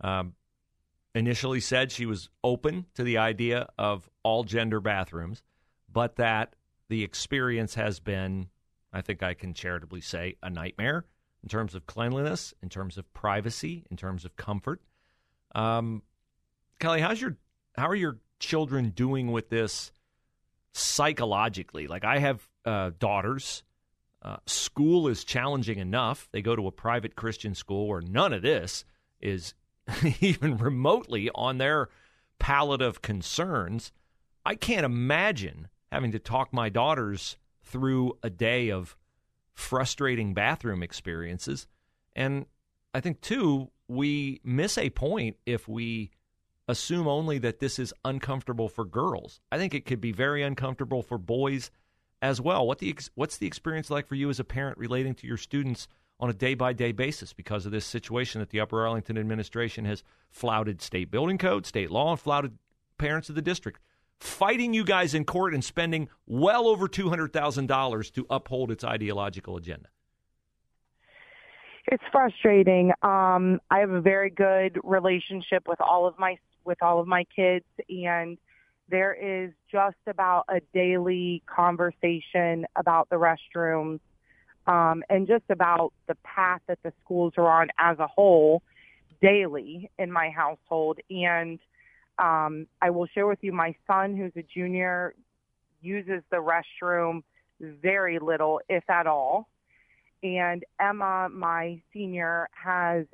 Um, 0.00 0.34
initially 1.14 1.60
said 1.60 1.90
she 1.90 2.06
was 2.06 2.30
open 2.44 2.86
to 2.94 3.02
the 3.02 3.18
idea 3.18 3.68
of 3.76 4.08
all 4.22 4.44
gender 4.44 4.80
bathrooms, 4.80 5.42
but 5.92 6.16
that 6.16 6.54
the 6.88 7.04
experience 7.04 7.74
has 7.74 8.00
been, 8.00 8.48
I 8.92 9.00
think 9.00 9.22
I 9.22 9.34
can 9.34 9.54
charitably 9.54 10.00
say, 10.00 10.36
a 10.42 10.50
nightmare 10.50 11.04
in 11.42 11.48
terms 11.48 11.74
of 11.74 11.86
cleanliness, 11.86 12.52
in 12.62 12.68
terms 12.68 12.98
of 12.98 13.12
privacy, 13.14 13.84
in 13.90 13.96
terms 13.96 14.24
of 14.24 14.36
comfort. 14.36 14.80
Um, 15.54 16.02
Kelly, 16.78 17.00
how's 17.00 17.20
your 17.20 17.36
how 17.76 17.88
are 17.88 17.94
your 17.94 18.18
children 18.38 18.90
doing 18.90 19.32
with 19.32 19.48
this 19.48 19.92
psychologically? 20.72 21.86
Like 21.86 22.04
I 22.04 22.18
have 22.18 22.48
uh, 22.64 22.90
daughters. 22.98 23.62
Uh, 24.22 24.36
school 24.46 25.08
is 25.08 25.24
challenging 25.24 25.78
enough. 25.78 26.28
They 26.32 26.42
go 26.42 26.54
to 26.54 26.66
a 26.66 26.72
private 26.72 27.16
Christian 27.16 27.54
school 27.54 27.88
where 27.88 28.02
none 28.02 28.34
of 28.34 28.42
this 28.42 28.84
is 29.20 29.54
even 30.20 30.58
remotely 30.58 31.30
on 31.34 31.58
their 31.58 31.88
palette 32.38 32.82
of 32.82 33.02
concerns. 33.02 33.92
I 34.44 34.54
can't 34.56 34.84
imagine 34.84 35.68
having 35.90 36.12
to 36.12 36.18
talk 36.18 36.52
my 36.52 36.68
daughters 36.68 37.36
through 37.62 38.18
a 38.22 38.30
day 38.30 38.70
of 38.70 38.96
frustrating 39.52 40.34
bathroom 40.34 40.82
experiences. 40.82 41.66
And 42.14 42.46
I 42.94 43.00
think, 43.00 43.20
too, 43.20 43.70
we 43.88 44.40
miss 44.44 44.78
a 44.78 44.90
point 44.90 45.36
if 45.46 45.68
we 45.68 46.10
assume 46.68 47.08
only 47.08 47.38
that 47.38 47.58
this 47.58 47.78
is 47.78 47.92
uncomfortable 48.04 48.68
for 48.68 48.84
girls. 48.84 49.40
I 49.50 49.58
think 49.58 49.74
it 49.74 49.84
could 49.84 50.00
be 50.00 50.12
very 50.12 50.42
uncomfortable 50.42 51.02
for 51.02 51.18
boys 51.18 51.70
as 52.22 52.40
well. 52.40 52.66
What 52.66 52.78
the 52.78 52.96
what's 53.14 53.36
the 53.36 53.46
experience 53.46 53.90
like 53.90 54.06
for 54.06 54.14
you 54.14 54.30
as 54.30 54.40
a 54.40 54.44
parent 54.44 54.78
relating 54.78 55.14
to 55.16 55.26
your 55.26 55.36
students 55.36 55.88
on 56.20 56.30
a 56.30 56.34
day 56.34 56.54
by 56.54 56.72
day 56.72 56.92
basis 56.92 57.32
because 57.32 57.66
of 57.66 57.72
this 57.72 57.86
situation 57.86 58.40
that 58.40 58.50
the 58.50 58.60
Upper 58.60 58.86
Arlington 58.86 59.18
administration 59.18 59.84
has 59.86 60.04
flouted 60.30 60.80
state 60.82 61.10
building 61.10 61.38
code, 61.38 61.66
state 61.66 61.90
law, 61.90 62.10
and 62.10 62.20
flouted 62.20 62.58
parents 62.98 63.28
of 63.28 63.34
the 63.34 63.42
district, 63.42 63.80
fighting 64.20 64.74
you 64.74 64.84
guys 64.84 65.14
in 65.14 65.24
court 65.24 65.54
and 65.54 65.64
spending 65.64 66.08
well 66.26 66.68
over 66.68 66.86
$200,000 66.86 68.12
to 68.12 68.26
uphold 68.30 68.70
its 68.70 68.84
ideological 68.84 69.56
agenda? 69.56 69.88
It's 71.86 72.04
frustrating. 72.12 72.92
Um, 73.02 73.60
I 73.70 73.78
have 73.78 73.90
a 73.90 74.00
very 74.00 74.30
good 74.30 74.78
relationship 74.84 75.66
with 75.66 75.80
all 75.80 76.06
of 76.06 76.18
my 76.18 76.36
with 76.62 76.82
all 76.82 77.00
of 77.00 77.06
my 77.06 77.24
kids, 77.34 77.64
and 77.88 78.36
there 78.90 79.14
is 79.14 79.50
just 79.72 79.96
about 80.06 80.44
a 80.48 80.60
daily 80.74 81.42
conversation 81.46 82.66
about 82.76 83.08
the 83.08 83.16
restrooms 83.16 84.00
um, 84.66 85.02
and 85.08 85.26
just 85.26 85.44
about 85.48 85.92
the 86.06 86.16
path 86.16 86.60
that 86.68 86.78
the 86.82 86.92
schools 87.02 87.32
are 87.38 87.48
on 87.48 87.68
as 87.78 87.98
a 87.98 88.06
whole 88.06 88.62
daily 89.22 89.90
in 89.98 90.12
my 90.12 90.30
household. 90.30 90.98
And 91.08 91.58
um, 92.20 92.66
I 92.82 92.90
will 92.90 93.06
share 93.06 93.26
with 93.26 93.38
you 93.42 93.52
my 93.52 93.74
son, 93.86 94.16
who's 94.16 94.32
a 94.36 94.42
junior, 94.42 95.14
uses 95.80 96.22
the 96.30 96.36
restroom 96.36 97.22
very 97.60 98.18
little, 98.18 98.60
if 98.68 98.88
at 98.88 99.06
all. 99.06 99.48
And 100.22 100.64
Emma, 100.78 101.28
my 101.30 101.80
senior, 101.92 102.48
has 102.52 103.06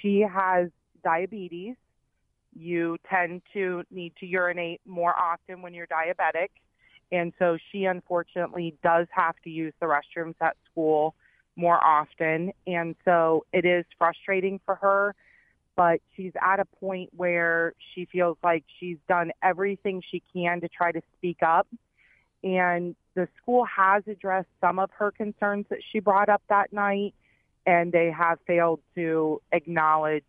she 0.00 0.20
has 0.20 0.68
diabetes. 1.02 1.76
You 2.54 2.98
tend 3.08 3.42
to 3.54 3.84
need 3.90 4.12
to 4.20 4.26
urinate 4.26 4.80
more 4.86 5.14
often 5.18 5.62
when 5.62 5.74
you're 5.74 5.86
diabetic. 5.86 6.48
And 7.10 7.32
so 7.38 7.56
she 7.70 7.84
unfortunately 7.84 8.76
does 8.82 9.06
have 9.10 9.36
to 9.44 9.50
use 9.50 9.72
the 9.80 9.86
restrooms 9.86 10.34
at 10.40 10.56
school 10.70 11.14
more 11.56 11.82
often. 11.82 12.52
And 12.66 12.94
so 13.04 13.46
it 13.52 13.64
is 13.64 13.84
frustrating 13.96 14.60
for 14.64 14.74
her, 14.76 15.14
but 15.78 16.00
she's 16.16 16.32
at 16.42 16.58
a 16.58 16.64
point 16.64 17.08
where 17.16 17.72
she 17.94 18.04
feels 18.06 18.36
like 18.42 18.64
she's 18.80 18.96
done 19.08 19.30
everything 19.44 20.02
she 20.10 20.20
can 20.32 20.60
to 20.60 20.68
try 20.68 20.90
to 20.90 21.00
speak 21.16 21.38
up. 21.40 21.68
And 22.42 22.96
the 23.14 23.28
school 23.40 23.64
has 23.64 24.02
addressed 24.08 24.48
some 24.60 24.80
of 24.80 24.90
her 24.98 25.12
concerns 25.12 25.66
that 25.70 25.78
she 25.92 26.00
brought 26.00 26.28
up 26.28 26.42
that 26.48 26.72
night, 26.72 27.14
and 27.64 27.92
they 27.92 28.10
have 28.10 28.40
failed 28.44 28.80
to 28.96 29.40
acknowledge 29.52 30.24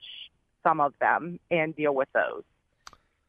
some 0.62 0.79
of 0.79 0.94
them 1.01 1.39
and 1.50 1.75
deal 1.75 1.96
with 1.96 2.10
those. 2.13 2.44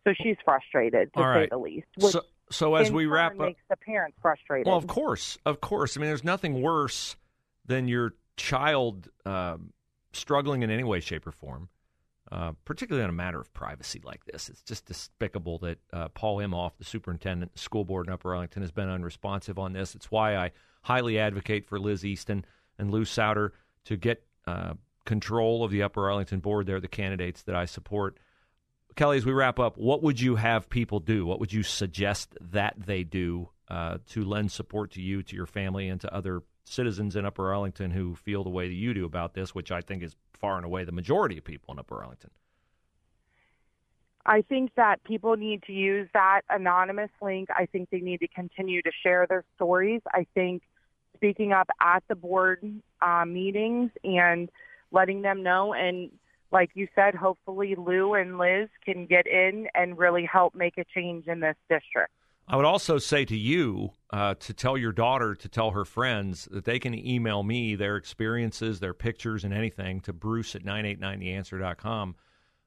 So 0.05 0.13
she's 0.23 0.37
frustrated, 0.45 1.15
to 1.15 1.23
say 1.23 1.49
the 1.51 1.57
least. 1.57 1.87
so, 2.01 2.21
so 2.51 2.75
as 2.75 2.93
we 2.93 3.07
wrap 3.07 3.33
up, 3.33 3.39
makes 3.39 3.63
the 3.71 3.77
parents 3.77 4.19
frustrated. 4.21 4.67
Well, 4.67 4.77
of 4.77 4.87
course, 4.87 5.39
of 5.47 5.63
course. 5.63 5.97
I 5.97 6.01
mean, 6.01 6.09
there's 6.09 6.25
nothing 6.25 6.61
worse 6.61 7.17
than 7.65 7.89
your 7.89 8.13
child 8.37 9.09
um, 9.25 9.73
struggling 10.13 10.63
in 10.63 10.71
any 10.71 10.85
way, 10.85 11.01
shape, 11.01 11.27
or 11.27 11.33
form. 11.33 11.71
Uh, 12.33 12.53
particularly 12.65 13.03
on 13.03 13.11
a 13.11 13.15
matter 13.15 13.41
of 13.41 13.53
privacy 13.53 14.01
like 14.05 14.25
this, 14.25 14.49
it's 14.49 14.63
just 14.63 14.87
despicable 14.87 15.59
that 15.59 15.79
uh, 15.93 16.09
Paul 16.09 16.39
Imhoff, 16.39 16.73
the 16.79 16.85
superintendent, 16.85 17.53
the 17.53 17.59
school 17.59 17.85
board 17.85 18.07
in 18.07 18.13
Upper 18.13 18.33
Arlington, 18.33 18.63
has 18.63 18.71
been 18.71 18.89
unresponsive 18.89 19.59
on 19.59 19.73
this. 19.73 19.97
It's 19.97 20.13
why 20.13 20.37
I 20.37 20.53
highly 20.83 21.19
advocate 21.19 21.67
for 21.67 21.81
Liz 21.81 22.05
Easton 22.05 22.45
and 22.79 22.93
Lou 22.93 23.05
Souter 23.05 23.53
to 23.87 23.97
get 23.97 24.23
uh, 24.47 24.75
control 25.05 25.65
of 25.65 25.73
the 25.73 25.83
Upper 25.83 26.09
Arlington 26.09 26.39
board. 26.39 26.67
They're 26.67 26.81
the 26.81 26.87
candidates 26.87 27.43
that 27.43 27.57
I 27.57 27.65
support. 27.65 28.19
Kelly, 28.95 29.17
as 29.17 29.27
we 29.27 29.33
wrap 29.33 29.59
up, 29.59 29.77
what 29.77 30.03
would 30.03 30.21
you 30.21 30.37
have 30.37 30.71
people 30.71 31.01
do? 31.01 31.27
What 31.27 31.41
would 31.41 31.53
you 31.53 31.65
suggest 31.65 32.37
that 32.41 32.75
they 32.79 33.03
do 33.03 33.49
uh, 33.69 33.99
to 34.11 34.25
lend 34.25 34.53
support 34.53 34.93
to 34.93 35.03
you, 35.03 35.23
to 35.25 35.37
your 35.37 35.47
family, 35.47 35.89
and 35.89 36.01
to 36.01 36.15
other 36.15 36.43
citizens 36.65 37.17
in 37.17 37.25
Upper 37.25 37.53
Arlington 37.53 37.91
who 37.91 38.15
feel 38.15 38.45
the 38.45 38.51
way 38.51 38.69
that 38.69 38.75
you 38.75 38.95
do 38.95 39.05
about 39.05 39.35
this, 39.35 39.55
which 39.55 39.71
I 39.73 39.81
think 39.81 40.03
is 40.03 40.17
far 40.33 40.57
and 40.57 40.65
away 40.65 40.85
the 40.85 40.93
majority 40.93 41.39
of 41.39 41.45
people 41.45 41.73
in 41.73 41.79
Upper 41.79 42.03
Arlington? 42.03 42.31
I 44.27 44.43
think 44.43 44.75
that 44.77 45.03
people 45.05 45.37
need 45.37 45.63
to 45.65 45.73
use 45.73 46.09
that 46.13 46.43
anonymous 46.51 47.11
link. 47.23 47.49
I 47.51 47.67
think 47.67 47.91
they 47.91 48.01
need 48.01 48.21
to 48.21 48.29
continue 48.29 48.83
to 48.83 48.91
share 49.03 49.27
their 49.27 49.45
stories. 49.57 50.03
I 50.13 50.27
think 50.35 50.63
speaking 51.17 51.53
up 51.53 51.69
at 51.81 52.03
the 52.09 52.15
board 52.15 52.63
uh, 53.01 53.25
meetings 53.25 53.91
and 54.05 54.51
letting 54.93 55.23
them 55.23 55.43
know 55.43 55.75
and 55.75 56.11
like 56.53 56.71
you 56.75 56.89
said, 56.95 57.15
hopefully 57.15 57.77
Lou 57.77 58.15
and 58.15 58.39
Liz 58.39 58.69
can 58.85 59.07
get 59.07 59.27
in 59.27 59.69
and 59.75 59.97
really 59.97 60.25
help 60.25 60.55
make 60.55 60.79
a 60.79 60.85
change 60.85 61.27
in 61.29 61.41
this 61.41 61.57
district. 61.69 62.13
I 62.51 62.57
would 62.57 62.65
also 62.65 62.99
say 62.99 63.25
to 63.27 63.37
you 63.37 63.91
uh, 64.13 64.35
to 64.41 64.53
tell 64.53 64.77
your 64.77 64.91
daughter 64.91 65.37
to 65.37 65.49
tell 65.49 65.71
her 65.71 65.85
friends 65.85 66.49
that 66.51 66.65
they 66.65 66.81
can 66.81 66.95
email 66.95 67.45
me 67.45 67.77
their 67.77 67.97
experiences, 67.97 68.81
their 68.81 68.93
pictures, 68.93 69.45
and 69.45 69.55
anything 69.55 70.01
to 70.01 70.13
bruce 70.13 70.57
at 70.57 70.65
989theanswer.com. 70.65 72.17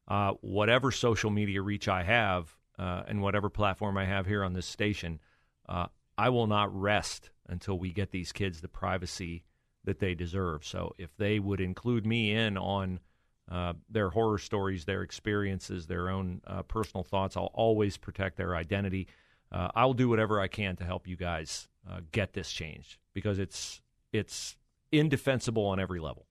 Uh, 0.08 0.32
whatever 0.40 0.90
social 0.90 1.30
media 1.32 1.62
reach 1.62 1.90
I 1.90 2.04
have 2.04 2.56
uh, 2.80 3.04
and 3.10 3.22
whatever 3.22 3.50
platform 3.50 3.98
I 3.98 4.06
have 4.06 4.26
here 4.26 4.46
on 4.46 4.54
this 4.54 4.68
station, 4.68 5.20
uh, 5.68 5.88
I 6.18 6.30
will 6.30 6.48
not 6.48 6.74
rest 6.74 7.32
until 7.50 7.78
we 7.78 7.92
get 7.92 8.12
these 8.12 8.32
kids 8.32 8.62
the 8.62 8.70
privacy 8.70 9.44
that 9.84 10.00
they 10.00 10.16
deserve. 10.16 10.64
So 10.64 10.94
if 10.98 11.14
they 11.18 11.40
would 11.40 11.60
include 11.60 12.06
me 12.06 12.32
in 12.32 12.58
on– 12.58 13.02
uh, 13.52 13.74
their 13.90 14.10
horror 14.10 14.38
stories, 14.38 14.86
their 14.86 15.02
experiences, 15.02 15.86
their 15.86 16.10
own 16.10 16.42
uh, 16.48 16.64
personal 16.64 17.04
thoughts. 17.04 17.36
I'll 17.36 17.52
always 17.54 17.98
protect 17.98 18.38
their 18.38 18.56
identity. 18.56 19.08
Uh, 19.54 19.70
I'll 19.76 19.94
do 19.94 20.10
whatever 20.10 20.40
I 20.40 20.48
can 20.48 20.76
to 20.78 20.84
help 20.84 21.08
you 21.08 21.16
guys 21.16 21.68
uh, 21.90 22.00
get 22.12 22.34
this 22.34 22.52
changed 22.52 22.98
because 23.14 23.40
it's 23.40 23.82
it's 24.12 24.58
indefensible 24.92 25.66
on 25.66 25.80
every 25.80 26.00
level. 26.00 26.26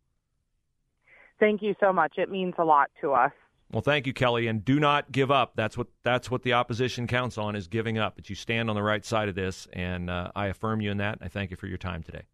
Thank 1.38 1.62
you 1.62 1.74
so 1.80 1.92
much. 1.92 2.18
It 2.18 2.30
means 2.30 2.54
a 2.58 2.64
lot 2.64 2.90
to 3.00 3.12
us. 3.12 3.32
Well, 3.72 3.82
thank 3.82 4.06
you, 4.06 4.12
Kelly, 4.12 4.48
and 4.48 4.64
do 4.64 4.78
not 4.78 5.10
give 5.10 5.30
up. 5.30 5.52
That's 5.54 5.78
what 5.78 5.86
that's 6.02 6.30
what 6.30 6.42
the 6.42 6.52
opposition 6.52 7.06
counts 7.06 7.38
on 7.38 7.56
is 7.56 7.68
giving 7.68 7.96
up. 7.96 8.16
But 8.16 8.28
you 8.28 8.36
stand 8.36 8.68
on 8.68 8.76
the 8.76 8.82
right 8.82 9.04
side 9.04 9.28
of 9.28 9.34
this, 9.34 9.66
and 9.72 10.10
uh, 10.10 10.30
I 10.36 10.48
affirm 10.48 10.80
you 10.80 10.90
in 10.90 10.98
that. 10.98 11.18
I 11.22 11.28
thank 11.28 11.50
you 11.50 11.56
for 11.56 11.66
your 11.66 11.78
time 11.78 12.02
today. 12.02 12.24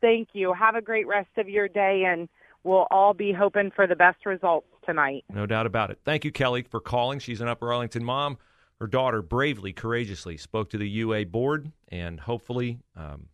Thank 0.00 0.28
you. 0.32 0.52
Have 0.52 0.76
a 0.76 0.80
great 0.80 1.06
rest 1.06 1.30
of 1.36 1.48
your 1.48 1.68
day, 1.68 2.04
and 2.06 2.28
we'll 2.64 2.86
all 2.90 3.12
be 3.12 3.32
hoping 3.32 3.70
for 3.70 3.86
the 3.86 3.96
best 3.96 4.24
results 4.24 4.68
tonight. 4.86 5.24
No 5.28 5.44
doubt 5.44 5.66
about 5.66 5.90
it. 5.90 5.98
Thank 6.04 6.24
you, 6.24 6.32
Kelly, 6.32 6.62
for 6.62 6.80
calling. 6.80 7.18
She's 7.18 7.40
an 7.40 7.48
Upper 7.48 7.72
Arlington 7.72 8.04
mom. 8.04 8.38
Her 8.80 8.86
daughter 8.86 9.22
bravely, 9.22 9.72
courageously 9.72 10.36
spoke 10.36 10.70
to 10.70 10.78
the 10.78 10.88
UA 10.88 11.26
board, 11.26 11.72
and 11.88 12.20
hopefully, 12.20 12.78
um, 12.94 13.26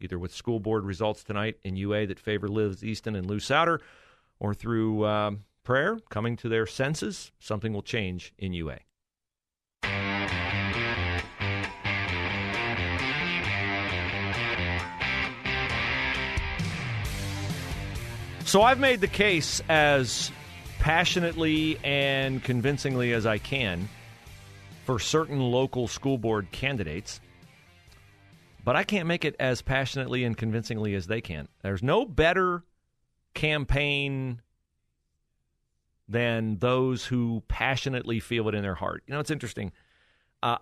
either 0.00 0.20
with 0.20 0.32
school 0.32 0.60
board 0.60 0.84
results 0.84 1.24
tonight 1.24 1.56
in 1.64 1.74
UA 1.74 2.06
that 2.06 2.20
favor 2.20 2.46
Liz 2.46 2.84
Easton 2.84 3.16
and 3.16 3.26
Lou 3.26 3.40
Souter, 3.40 3.80
or 4.38 4.54
through 4.54 5.04
um, 5.04 5.40
prayer, 5.64 5.98
coming 6.10 6.36
to 6.36 6.48
their 6.48 6.64
senses, 6.64 7.32
something 7.40 7.72
will 7.72 7.82
change 7.82 8.32
in 8.38 8.52
UA. 8.52 8.78
So 18.44 18.62
I've 18.62 18.78
made 18.78 19.00
the 19.00 19.08
case 19.08 19.60
as 19.68 20.30
passionately 20.78 21.80
and 21.82 22.42
convincingly 22.44 23.12
as 23.12 23.26
I 23.26 23.38
can 23.38 23.88
for 24.88 24.98
certain 24.98 25.38
local 25.38 25.86
school 25.86 26.16
board 26.16 26.50
candidates. 26.50 27.20
but 28.64 28.74
I 28.74 28.84
can't 28.84 29.06
make 29.06 29.26
it 29.26 29.36
as 29.38 29.60
passionately 29.60 30.24
and 30.24 30.34
convincingly 30.34 30.94
as 30.94 31.06
they 31.06 31.20
can. 31.20 31.46
There's 31.62 31.82
no 31.82 32.06
better 32.06 32.64
campaign 33.34 34.40
than 36.08 36.56
those 36.56 37.04
who 37.04 37.42
passionately 37.48 38.18
feel 38.18 38.48
it 38.48 38.54
in 38.54 38.62
their 38.62 38.76
heart. 38.76 39.02
You 39.06 39.12
know, 39.12 39.20
it's 39.20 39.30
interesting. 39.30 39.72
Uh, 40.42 40.56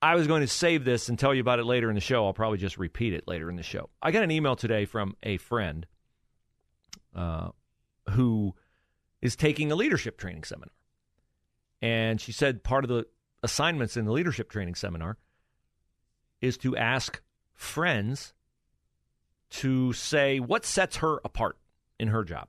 I 0.00 0.14
was 0.14 0.28
going 0.28 0.42
to 0.42 0.46
save 0.46 0.84
this 0.84 1.08
and 1.08 1.18
tell 1.18 1.34
you 1.34 1.40
about 1.40 1.58
it 1.58 1.64
later 1.64 1.88
in 1.88 1.96
the 1.96 2.00
show. 2.00 2.24
I'll 2.24 2.32
probably 2.32 2.58
just 2.58 2.78
repeat 2.78 3.14
it 3.14 3.26
later 3.26 3.50
in 3.50 3.56
the 3.56 3.64
show. 3.64 3.90
I 4.00 4.12
got 4.12 4.22
an 4.22 4.30
email 4.30 4.54
today 4.54 4.84
from 4.84 5.16
a 5.24 5.38
friend 5.38 5.88
uh, 7.16 7.48
who 8.10 8.54
is 9.20 9.34
taking 9.34 9.72
a 9.72 9.74
leadership 9.74 10.18
training 10.18 10.44
seminar. 10.44 10.70
And 11.80 12.20
she 12.20 12.32
said 12.32 12.64
part 12.64 12.84
of 12.84 12.88
the 12.88 13.06
assignments 13.42 13.96
in 13.96 14.04
the 14.04 14.12
leadership 14.12 14.50
training 14.50 14.74
seminar 14.74 15.16
is 16.40 16.56
to 16.58 16.76
ask 16.76 17.20
friends 17.54 18.32
to 19.50 19.92
say 19.92 20.40
what 20.40 20.64
sets 20.64 20.96
her 20.96 21.20
apart 21.24 21.56
in 21.98 22.08
her 22.08 22.24
job. 22.24 22.48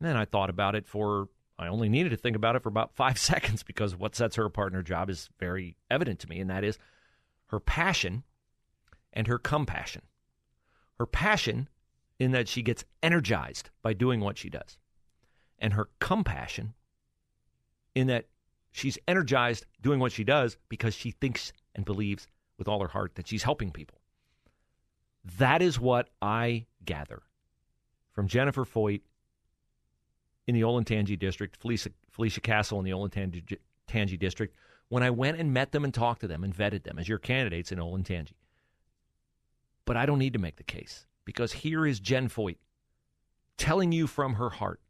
And 0.00 0.08
then 0.08 0.16
I 0.16 0.24
thought 0.24 0.50
about 0.50 0.74
it 0.74 0.86
for, 0.86 1.28
I 1.58 1.68
only 1.68 1.88
needed 1.88 2.10
to 2.10 2.16
think 2.16 2.36
about 2.36 2.56
it 2.56 2.62
for 2.62 2.68
about 2.68 2.94
five 2.94 3.18
seconds 3.18 3.62
because 3.62 3.96
what 3.96 4.14
sets 4.14 4.36
her 4.36 4.44
apart 4.44 4.72
in 4.72 4.76
her 4.76 4.82
job 4.82 5.10
is 5.10 5.28
very 5.38 5.76
evident 5.90 6.20
to 6.20 6.28
me, 6.28 6.40
and 6.40 6.50
that 6.50 6.64
is 6.64 6.78
her 7.46 7.60
passion 7.60 8.24
and 9.12 9.26
her 9.26 9.38
compassion. 9.38 10.02
Her 10.98 11.06
passion 11.06 11.68
in 12.18 12.32
that 12.32 12.48
she 12.48 12.62
gets 12.62 12.84
energized 13.02 13.70
by 13.82 13.92
doing 13.92 14.20
what 14.20 14.38
she 14.38 14.48
does, 14.48 14.78
and 15.58 15.72
her 15.72 15.88
compassion 15.98 16.74
in 17.94 18.08
that 18.08 18.26
she's 18.72 18.98
energized 19.06 19.66
doing 19.80 20.00
what 20.00 20.12
she 20.12 20.24
does 20.24 20.56
because 20.68 20.94
she 20.94 21.12
thinks 21.12 21.52
and 21.74 21.84
believes 21.84 22.26
with 22.58 22.68
all 22.68 22.80
her 22.80 22.88
heart 22.88 23.14
that 23.14 23.28
she's 23.28 23.42
helping 23.42 23.70
people. 23.70 23.98
That 25.38 25.62
is 25.62 25.80
what 25.80 26.10
I 26.20 26.66
gather 26.84 27.22
from 28.12 28.28
Jennifer 28.28 28.64
Foyt 28.64 29.00
in 30.46 30.54
the 30.54 30.62
Olentangy 30.62 31.18
district, 31.18 31.56
Felicia, 31.56 31.90
Felicia 32.10 32.40
Castle 32.40 32.78
in 32.78 32.84
the 32.84 32.90
Olentangy 32.90 34.18
district, 34.18 34.56
when 34.88 35.02
I 35.02 35.10
went 35.10 35.38
and 35.38 35.52
met 35.52 35.72
them 35.72 35.84
and 35.84 35.94
talked 35.94 36.20
to 36.20 36.28
them 36.28 36.44
and 36.44 36.54
vetted 36.54 36.84
them 36.84 36.98
as 36.98 37.08
your 37.08 37.18
candidates 37.18 37.72
in 37.72 37.78
Olentangy. 37.78 38.34
But 39.86 39.96
I 39.96 40.06
don't 40.06 40.18
need 40.18 40.34
to 40.34 40.38
make 40.38 40.56
the 40.56 40.62
case 40.62 41.06
because 41.24 41.52
here 41.52 41.86
is 41.86 42.00
Jen 42.00 42.28
Foyt 42.28 42.56
telling 43.56 43.92
you 43.92 44.06
from 44.06 44.34
her 44.34 44.50
heart 44.50 44.80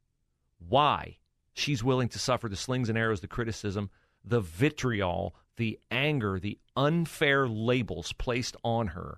why 0.58 1.18
she's 1.54 1.82
willing 1.82 2.08
to 2.10 2.18
suffer 2.18 2.48
the 2.48 2.56
slings 2.56 2.88
and 2.88 2.98
arrows, 2.98 3.20
the 3.20 3.28
criticism, 3.28 3.88
the 4.24 4.40
vitriol, 4.40 5.34
the 5.56 5.78
anger, 5.90 6.38
the 6.38 6.58
unfair 6.76 7.48
labels 7.48 8.12
placed 8.12 8.56
on 8.62 8.88
her 8.88 9.16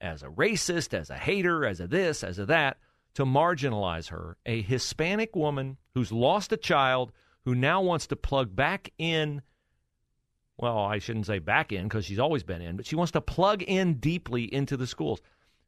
as 0.00 0.22
a 0.22 0.26
racist, 0.26 0.92
as 0.92 1.08
a 1.08 1.16
hater, 1.16 1.64
as 1.64 1.80
a 1.80 1.86
this, 1.86 2.22
as 2.22 2.38
a 2.38 2.46
that, 2.46 2.76
to 3.14 3.24
marginalize 3.24 4.10
her, 4.10 4.36
a 4.44 4.60
Hispanic 4.60 5.34
woman 5.34 5.78
who's 5.94 6.12
lost 6.12 6.52
a 6.52 6.56
child, 6.56 7.12
who 7.44 7.54
now 7.54 7.80
wants 7.80 8.08
to 8.08 8.16
plug 8.16 8.54
back 8.54 8.92
in. 8.98 9.40
Well, 10.58 10.78
I 10.78 10.98
shouldn't 10.98 11.26
say 11.26 11.38
back 11.38 11.72
in 11.72 11.84
because 11.84 12.04
she's 12.04 12.18
always 12.18 12.42
been 12.42 12.60
in, 12.60 12.76
but 12.76 12.86
she 12.86 12.96
wants 12.96 13.12
to 13.12 13.20
plug 13.20 13.62
in 13.62 13.94
deeply 13.94 14.52
into 14.52 14.76
the 14.76 14.86
schools. 14.86 15.20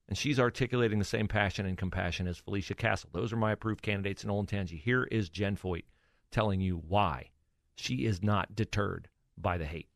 And 0.09 0.17
she's 0.17 0.41
articulating 0.41 0.99
the 0.99 1.05
same 1.05 1.29
passion 1.29 1.67
and 1.67 1.77
compassion 1.77 2.27
as 2.27 2.39
Felicia 2.39 2.75
Castle. 2.75 3.11
Those 3.13 3.33
are 3.33 3.37
my 3.37 3.53
approved 3.53 3.83
candidates 3.83 4.25
in 4.25 4.31
Olentangy. 4.31 4.81
Here 4.81 5.05
is 5.05 5.29
Jen 5.29 5.57
Foyt 5.57 5.85
telling 6.31 6.61
you 6.61 6.77
why 6.77 7.31
she 7.75 8.05
is 8.07 8.23
not 8.23 8.55
deterred 8.55 9.09
by 9.37 9.59
the 9.59 9.67
hate 9.67 9.89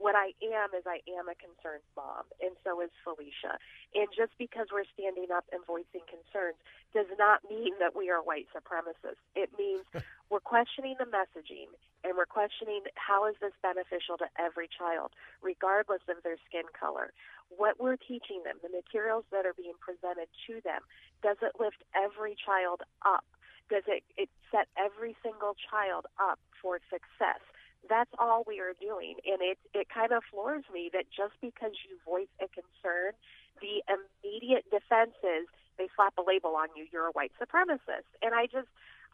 what 0.00 0.16
I 0.16 0.32
am 0.40 0.72
is 0.72 0.88
I 0.88 1.04
am 1.12 1.28
a 1.28 1.36
concerned 1.36 1.84
mom, 1.92 2.24
and 2.40 2.56
so 2.64 2.80
is 2.80 2.88
Felicia. 3.04 3.60
And 3.92 4.08
just 4.16 4.32
because 4.40 4.72
we're 4.72 4.88
standing 4.96 5.28
up 5.28 5.44
and 5.52 5.60
voicing 5.68 6.02
concerns 6.08 6.56
does 6.96 7.06
not 7.20 7.44
mean 7.44 7.76
that 7.78 7.92
we 7.94 8.08
are 8.08 8.24
white 8.24 8.48
supremacists. 8.48 9.20
It 9.36 9.52
means 9.60 9.84
we're 10.32 10.40
questioning 10.40 10.96
the 10.96 11.04
messaging 11.04 11.68
and 12.00 12.16
we're 12.16 12.26
questioning 12.26 12.80
how 12.96 13.28
is 13.28 13.36
this 13.44 13.52
beneficial 13.60 14.16
to 14.24 14.26
every 14.40 14.72
child, 14.72 15.12
regardless 15.44 16.00
of 16.08 16.24
their 16.24 16.40
skin 16.48 16.64
color. 16.72 17.12
What 17.52 17.76
we're 17.76 18.00
teaching 18.00 18.40
them, 18.42 18.56
the 18.64 18.72
materials 18.72 19.28
that 19.30 19.44
are 19.44 19.54
being 19.54 19.76
presented 19.84 20.32
to 20.48 20.64
them, 20.64 20.80
does 21.20 21.36
it 21.44 21.60
lift 21.60 21.84
every 21.92 22.40
child 22.40 22.80
up? 23.04 23.28
Does 23.70 23.84
it, 23.86 24.02
it 24.16 24.28
set 24.50 24.66
every 24.76 25.16
single 25.22 25.54
child 25.70 26.06
up 26.18 26.38
for 26.60 26.80
success? 26.90 27.40
that's 27.88 28.10
all 28.18 28.44
we 28.46 28.60
are 28.60 28.74
doing. 28.80 29.16
And 29.24 29.40
it 29.40 29.58
it 29.72 29.88
kind 29.88 30.12
of 30.12 30.22
floors 30.28 30.64
me 30.72 30.90
that 30.92 31.08
just 31.08 31.32
because 31.40 31.72
you 31.88 31.96
voice 32.04 32.30
a 32.42 32.48
concern, 32.52 33.16
the 33.62 33.80
immediate 33.88 34.68
defense 34.68 35.16
is 35.24 35.48
they 35.78 35.88
slap 35.96 36.12
a 36.18 36.22
label 36.22 36.56
on 36.56 36.68
you, 36.76 36.84
you're 36.92 37.08
a 37.08 37.16
white 37.16 37.32
supremacist. 37.40 38.08
And 38.20 38.34
I 38.34 38.44
just 38.44 38.68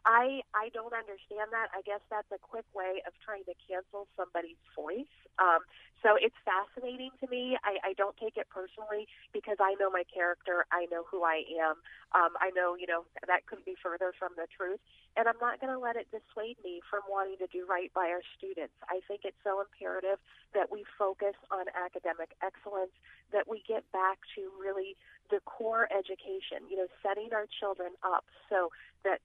I 0.07 0.39
I 0.55 0.71
don't 0.71 0.95
understand 0.95 1.51
that. 1.51 1.67
I 1.75 1.83
guess 1.83 1.99
that's 2.07 2.31
a 2.31 2.39
quick 2.39 2.63
way 2.71 3.03
of 3.03 3.11
trying 3.19 3.43
to 3.43 3.55
cancel 3.59 4.07
somebody's 4.15 4.59
voice. 4.71 5.11
Um, 5.35 5.67
so 5.99 6.15
it's 6.15 6.37
fascinating 6.47 7.11
to 7.19 7.27
me. 7.27 7.59
I, 7.67 7.91
I 7.91 7.93
don't 7.99 8.15
take 8.15 8.39
it 8.39 8.47
personally 8.47 9.11
because 9.35 9.59
I 9.59 9.75
know 9.75 9.91
my 9.91 10.07
character. 10.07 10.63
I 10.71 10.87
know 10.87 11.03
who 11.03 11.27
I 11.27 11.43
am. 11.59 11.75
Um, 12.15 12.39
I 12.39 12.55
know 12.55 12.79
you 12.79 12.87
know 12.87 13.03
that 13.27 13.43
couldn't 13.51 13.67
be 13.67 13.75
further 13.75 14.15
from 14.15 14.31
the 14.39 14.47
truth, 14.47 14.79
and 15.19 15.27
I'm 15.27 15.37
not 15.43 15.59
going 15.59 15.75
to 15.75 15.79
let 15.79 15.99
it 15.99 16.07
dissuade 16.07 16.55
me 16.63 16.79
from 16.87 17.03
wanting 17.11 17.35
to 17.43 17.49
do 17.51 17.67
right 17.67 17.91
by 17.91 18.07
our 18.07 18.23
students. 18.39 18.79
I 18.87 19.03
think 19.11 19.27
it's 19.27 19.37
so 19.43 19.59
imperative 19.59 20.23
that 20.55 20.71
we 20.71 20.87
focus 20.95 21.35
on 21.51 21.67
academic 21.75 22.31
excellence, 22.39 22.95
that 23.35 23.43
we 23.43 23.59
get 23.67 23.83
back 23.91 24.23
to 24.39 24.47
really 24.55 24.95
the 25.27 25.43
core 25.43 25.91
education. 25.91 26.63
You 26.71 26.87
know, 26.87 26.89
setting 27.03 27.35
our 27.35 27.51
children 27.59 27.91
up 28.07 28.23
so 28.47 28.71
that 29.03 29.19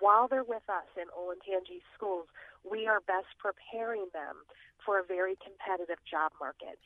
while 0.00 0.28
they're 0.28 0.44
with 0.44 0.62
us 0.68 0.86
in 0.96 1.04
Olentangy 1.18 1.80
schools, 1.94 2.26
we 2.68 2.86
are 2.86 3.00
best 3.00 3.26
preparing 3.38 4.06
them 4.12 4.36
for 4.84 4.98
a 4.98 5.04
very 5.04 5.36
competitive 5.42 5.98
job 6.10 6.32
market. 6.40 6.78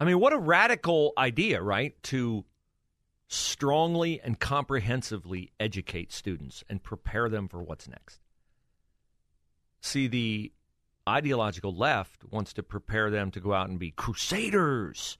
I 0.00 0.04
mean, 0.04 0.20
what 0.20 0.32
a 0.32 0.38
radical 0.38 1.12
idea, 1.18 1.60
right? 1.60 2.00
To 2.04 2.44
strongly 3.28 4.20
and 4.20 4.38
comprehensively 4.38 5.52
educate 5.60 6.12
students 6.12 6.64
and 6.68 6.82
prepare 6.82 7.28
them 7.28 7.48
for 7.48 7.62
what's 7.62 7.88
next. 7.88 8.20
See, 9.80 10.06
the 10.08 10.52
ideological 11.08 11.74
left 11.74 12.24
wants 12.24 12.52
to 12.54 12.62
prepare 12.62 13.10
them 13.10 13.30
to 13.32 13.40
go 13.40 13.52
out 13.52 13.68
and 13.68 13.78
be 13.78 13.90
crusaders 13.90 15.18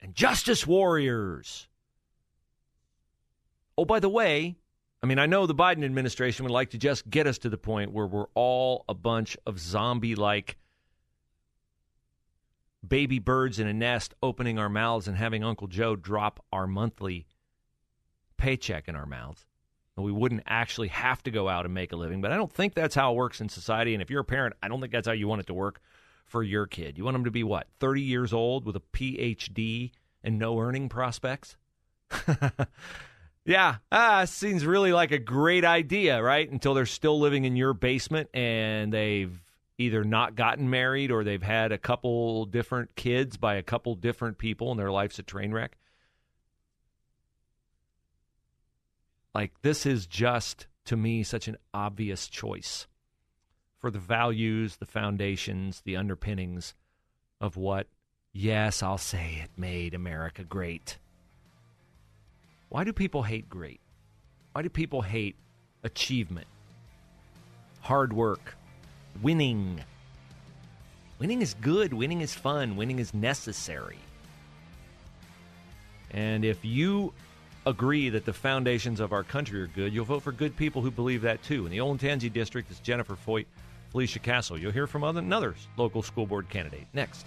and 0.00 0.14
justice 0.14 0.66
warriors. 0.66 1.68
Oh, 3.78 3.84
by 3.84 4.00
the 4.00 4.08
way, 4.08 4.56
I 5.02 5.06
mean, 5.06 5.18
I 5.18 5.26
know 5.26 5.46
the 5.46 5.54
Biden 5.54 5.84
administration 5.84 6.44
would 6.44 6.52
like 6.52 6.70
to 6.70 6.78
just 6.78 7.08
get 7.08 7.26
us 7.26 7.38
to 7.38 7.48
the 7.48 7.58
point 7.58 7.92
where 7.92 8.06
we're 8.06 8.26
all 8.34 8.84
a 8.88 8.94
bunch 8.94 9.36
of 9.46 9.58
zombie 9.58 10.14
like 10.14 10.56
baby 12.86 13.18
birds 13.18 13.58
in 13.58 13.66
a 13.66 13.74
nest 13.74 14.14
opening 14.22 14.58
our 14.58 14.68
mouths 14.68 15.08
and 15.08 15.16
having 15.16 15.44
Uncle 15.44 15.66
Joe 15.66 15.96
drop 15.96 16.44
our 16.52 16.66
monthly 16.66 17.26
paycheck 18.36 18.88
in 18.88 18.96
our 18.96 19.06
mouths. 19.06 19.46
And 19.96 20.04
we 20.04 20.12
wouldn't 20.12 20.42
actually 20.46 20.88
have 20.88 21.22
to 21.22 21.30
go 21.30 21.48
out 21.48 21.64
and 21.64 21.72
make 21.72 21.92
a 21.92 21.96
living. 21.96 22.20
But 22.20 22.32
I 22.32 22.36
don't 22.36 22.52
think 22.52 22.74
that's 22.74 22.94
how 22.94 23.12
it 23.12 23.16
works 23.16 23.40
in 23.40 23.48
society. 23.48 23.94
And 23.94 24.02
if 24.02 24.10
you're 24.10 24.20
a 24.20 24.24
parent, 24.24 24.54
I 24.62 24.68
don't 24.68 24.80
think 24.80 24.92
that's 24.92 25.06
how 25.06 25.14
you 25.14 25.26
want 25.26 25.40
it 25.40 25.46
to 25.46 25.54
work 25.54 25.80
for 26.26 26.42
your 26.42 26.66
kid. 26.66 26.98
You 26.98 27.04
want 27.04 27.14
them 27.14 27.24
to 27.24 27.30
be 27.30 27.44
what, 27.44 27.66
30 27.80 28.02
years 28.02 28.32
old 28.32 28.66
with 28.66 28.76
a 28.76 28.80
PhD 28.80 29.92
and 30.22 30.38
no 30.38 30.58
earning 30.58 30.88
prospects? 30.88 31.56
Yeah, 33.46 33.76
ah, 33.92 34.24
seems 34.24 34.66
really 34.66 34.92
like 34.92 35.12
a 35.12 35.20
great 35.20 35.64
idea, 35.64 36.20
right? 36.20 36.50
Until 36.50 36.74
they're 36.74 36.84
still 36.84 37.20
living 37.20 37.44
in 37.44 37.54
your 37.54 37.74
basement 37.74 38.28
and 38.34 38.92
they've 38.92 39.40
either 39.78 40.02
not 40.02 40.34
gotten 40.34 40.68
married 40.68 41.12
or 41.12 41.22
they've 41.22 41.40
had 41.40 41.70
a 41.70 41.78
couple 41.78 42.46
different 42.46 42.96
kids 42.96 43.36
by 43.36 43.54
a 43.54 43.62
couple 43.62 43.94
different 43.94 44.38
people 44.38 44.72
and 44.72 44.80
their 44.80 44.90
life's 44.90 45.20
a 45.20 45.22
train 45.22 45.52
wreck. 45.54 45.78
Like, 49.32 49.52
this 49.62 49.86
is 49.86 50.08
just, 50.08 50.66
to 50.86 50.96
me, 50.96 51.22
such 51.22 51.46
an 51.46 51.56
obvious 51.72 52.26
choice 52.26 52.88
for 53.78 53.92
the 53.92 54.00
values, 54.00 54.78
the 54.78 54.86
foundations, 54.86 55.82
the 55.84 55.96
underpinnings 55.96 56.74
of 57.40 57.56
what, 57.56 57.86
yes, 58.32 58.82
I'll 58.82 58.98
say 58.98 59.40
it 59.44 59.50
made 59.56 59.94
America 59.94 60.42
great 60.42 60.98
why 62.68 62.84
do 62.84 62.92
people 62.92 63.22
hate 63.22 63.48
great? 63.48 63.80
Why 64.52 64.62
do 64.62 64.68
people 64.68 65.02
hate 65.02 65.36
achievement, 65.84 66.46
hard 67.80 68.12
work, 68.12 68.56
winning? 69.22 69.82
Winning 71.18 71.42
is 71.42 71.54
good, 71.54 71.92
winning 71.92 72.20
is 72.20 72.34
fun, 72.34 72.76
winning 72.76 72.98
is 72.98 73.14
necessary. 73.14 73.98
And 76.10 76.44
if 76.44 76.64
you 76.64 77.12
agree 77.66 78.08
that 78.10 78.24
the 78.24 78.32
foundations 78.32 79.00
of 79.00 79.12
our 79.12 79.22
country 79.24 79.60
are 79.60 79.66
good, 79.66 79.92
you'll 79.92 80.04
vote 80.04 80.22
for 80.22 80.32
good 80.32 80.56
people 80.56 80.82
who 80.82 80.90
believe 80.90 81.22
that 81.22 81.42
too. 81.42 81.66
In 81.66 81.72
the 81.72 81.78
Olentangy 81.78 82.32
district, 82.32 82.70
it's 82.70 82.80
Jennifer 82.80 83.16
Foyt, 83.16 83.46
Felicia 83.90 84.18
Castle. 84.18 84.56
You'll 84.58 84.72
hear 84.72 84.86
from 84.86 85.04
other, 85.04 85.20
another 85.20 85.54
local 85.76 86.02
school 86.02 86.26
board 86.26 86.48
candidate 86.48 86.86
next. 86.92 87.26